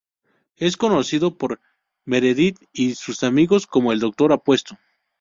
[0.55, 1.59] Es conocido por
[2.05, 4.79] Meredith y sus amigos como ¨El doctor apuesto¨.